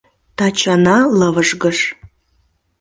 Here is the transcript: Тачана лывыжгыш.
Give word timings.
Тачана 0.37 0.97
лывыжгыш. 1.17 1.79